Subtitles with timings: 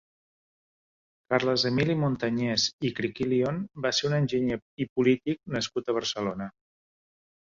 [1.33, 6.49] Carles Emili Montañès i Criquillion va ser un enginyer i polític nascut a Barcelona.